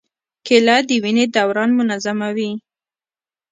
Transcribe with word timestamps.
کېله 0.45 0.75
د 0.87 0.89
وینې 1.03 1.25
دوران 1.35 1.69
منظموي. 1.77 2.51